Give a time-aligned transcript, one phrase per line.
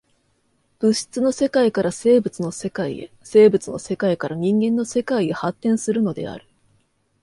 [0.79, 6.47] 物質の世界から生物の世界へ、生物の世界から人間の世界へ発展するのである。